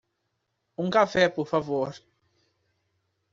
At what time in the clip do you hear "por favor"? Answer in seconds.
1.35-1.91